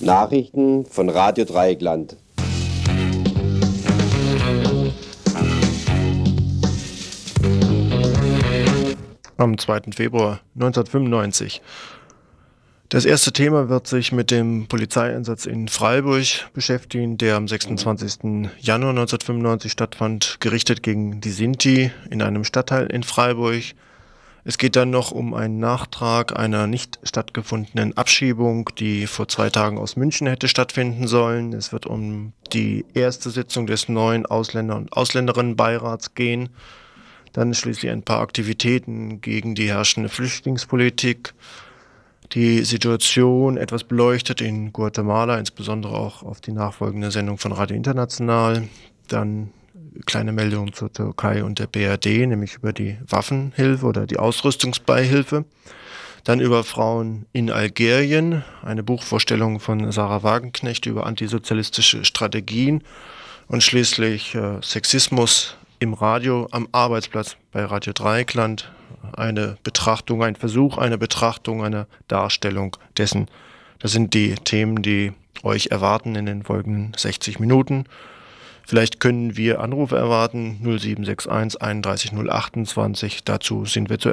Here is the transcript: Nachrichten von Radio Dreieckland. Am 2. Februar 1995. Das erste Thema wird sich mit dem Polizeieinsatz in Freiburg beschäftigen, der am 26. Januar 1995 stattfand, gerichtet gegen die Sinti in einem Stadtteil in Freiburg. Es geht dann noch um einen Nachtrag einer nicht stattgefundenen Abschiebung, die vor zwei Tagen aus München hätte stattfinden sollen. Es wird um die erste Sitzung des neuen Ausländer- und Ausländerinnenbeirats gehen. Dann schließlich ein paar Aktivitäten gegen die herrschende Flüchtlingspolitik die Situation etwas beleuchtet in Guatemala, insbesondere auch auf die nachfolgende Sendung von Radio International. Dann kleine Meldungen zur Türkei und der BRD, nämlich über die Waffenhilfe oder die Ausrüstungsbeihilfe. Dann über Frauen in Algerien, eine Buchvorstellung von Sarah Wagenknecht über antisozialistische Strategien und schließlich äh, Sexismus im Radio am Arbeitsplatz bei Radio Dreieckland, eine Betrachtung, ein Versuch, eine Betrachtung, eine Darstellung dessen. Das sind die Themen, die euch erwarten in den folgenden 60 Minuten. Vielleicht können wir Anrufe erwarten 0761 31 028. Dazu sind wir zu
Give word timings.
Nachrichten 0.00 0.84
von 0.84 1.08
Radio 1.08 1.44
Dreieckland. 1.44 2.16
Am 9.38 9.58
2. 9.58 9.92
Februar 9.94 10.40
1995. 10.54 11.62
Das 12.88 13.04
erste 13.04 13.32
Thema 13.32 13.68
wird 13.68 13.86
sich 13.86 14.12
mit 14.12 14.30
dem 14.30 14.68
Polizeieinsatz 14.68 15.44
in 15.46 15.68
Freiburg 15.68 16.52
beschäftigen, 16.52 17.18
der 17.18 17.36
am 17.36 17.48
26. 17.48 18.48
Januar 18.60 18.90
1995 18.90 19.72
stattfand, 19.72 20.36
gerichtet 20.40 20.82
gegen 20.82 21.20
die 21.20 21.30
Sinti 21.30 21.90
in 22.10 22.22
einem 22.22 22.44
Stadtteil 22.44 22.86
in 22.86 23.02
Freiburg. 23.02 23.62
Es 24.48 24.58
geht 24.58 24.76
dann 24.76 24.90
noch 24.90 25.10
um 25.10 25.34
einen 25.34 25.58
Nachtrag 25.58 26.38
einer 26.38 26.68
nicht 26.68 27.00
stattgefundenen 27.02 27.96
Abschiebung, 27.96 28.70
die 28.78 29.08
vor 29.08 29.26
zwei 29.26 29.50
Tagen 29.50 29.76
aus 29.76 29.96
München 29.96 30.28
hätte 30.28 30.46
stattfinden 30.46 31.08
sollen. 31.08 31.52
Es 31.52 31.72
wird 31.72 31.84
um 31.84 32.32
die 32.52 32.84
erste 32.94 33.30
Sitzung 33.30 33.66
des 33.66 33.88
neuen 33.88 34.24
Ausländer- 34.24 34.76
und 34.76 34.92
Ausländerinnenbeirats 34.92 36.14
gehen. 36.14 36.50
Dann 37.32 37.54
schließlich 37.54 37.90
ein 37.90 38.04
paar 38.04 38.20
Aktivitäten 38.20 39.20
gegen 39.20 39.56
die 39.56 39.68
herrschende 39.68 40.08
Flüchtlingspolitik 40.08 41.34
die 42.30 42.62
Situation 42.62 43.56
etwas 43.56 43.82
beleuchtet 43.82 44.40
in 44.40 44.72
Guatemala, 44.72 45.38
insbesondere 45.38 45.96
auch 45.96 46.22
auf 46.22 46.40
die 46.40 46.52
nachfolgende 46.52 47.10
Sendung 47.10 47.38
von 47.38 47.50
Radio 47.50 47.76
International. 47.76 48.68
Dann 49.08 49.50
kleine 50.04 50.32
Meldungen 50.32 50.72
zur 50.72 50.92
Türkei 50.92 51.42
und 51.42 51.58
der 51.58 51.66
BRD, 51.66 52.26
nämlich 52.26 52.54
über 52.56 52.72
die 52.72 52.98
Waffenhilfe 53.08 53.86
oder 53.86 54.06
die 54.06 54.18
Ausrüstungsbeihilfe. 54.18 55.44
Dann 56.24 56.40
über 56.40 56.64
Frauen 56.64 57.26
in 57.32 57.50
Algerien, 57.50 58.42
eine 58.62 58.82
Buchvorstellung 58.82 59.60
von 59.60 59.92
Sarah 59.92 60.22
Wagenknecht 60.24 60.86
über 60.86 61.06
antisozialistische 61.06 62.04
Strategien 62.04 62.82
und 63.46 63.62
schließlich 63.62 64.34
äh, 64.34 64.60
Sexismus 64.60 65.56
im 65.78 65.94
Radio 65.94 66.48
am 66.50 66.68
Arbeitsplatz 66.72 67.36
bei 67.52 67.64
Radio 67.64 67.92
Dreieckland, 67.92 68.70
eine 69.12 69.56
Betrachtung, 69.62 70.22
ein 70.24 70.36
Versuch, 70.36 70.78
eine 70.78 70.98
Betrachtung, 70.98 71.64
eine 71.64 71.86
Darstellung 72.08 72.76
dessen. 72.96 73.28
Das 73.78 73.92
sind 73.92 74.14
die 74.14 74.34
Themen, 74.34 74.82
die 74.82 75.12
euch 75.42 75.68
erwarten 75.70 76.14
in 76.16 76.26
den 76.26 76.42
folgenden 76.42 76.92
60 76.96 77.38
Minuten. 77.38 77.84
Vielleicht 78.68 78.98
können 78.98 79.36
wir 79.36 79.60
Anrufe 79.60 79.96
erwarten 79.96 80.58
0761 80.60 81.62
31 81.62 82.12
028. 82.12 83.22
Dazu 83.22 83.64
sind 83.64 83.88
wir 83.90 84.00
zu 84.00 84.04